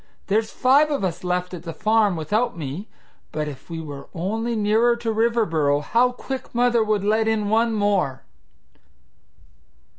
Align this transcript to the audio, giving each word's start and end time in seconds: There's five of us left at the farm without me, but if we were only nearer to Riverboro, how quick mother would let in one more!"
There's 0.25 0.49
five 0.49 0.89
of 0.89 1.03
us 1.03 1.23
left 1.23 1.53
at 1.53 1.61
the 1.61 1.75
farm 1.75 2.15
without 2.15 2.57
me, 2.57 2.89
but 3.31 3.47
if 3.47 3.69
we 3.69 3.79
were 3.79 4.09
only 4.15 4.55
nearer 4.55 4.95
to 4.95 5.11
Riverboro, 5.13 5.81
how 5.83 6.11
quick 6.13 6.55
mother 6.55 6.83
would 6.83 7.03
let 7.03 7.27
in 7.27 7.49
one 7.49 7.75
more!" 7.75 8.23